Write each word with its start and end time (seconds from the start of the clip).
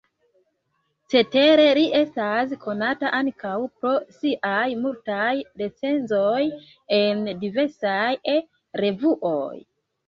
Cetere, 1.13 1.65
li 1.79 1.83
estas 1.99 2.55
konata 2.63 3.13
ankaŭ 3.19 3.53
pro 3.67 3.93
siaj 4.17 4.65
multaj 4.87 5.31
recenzoj 5.65 6.43
en 7.03 7.25
diversaj 7.47 8.09
E-revuoj. 8.39 9.57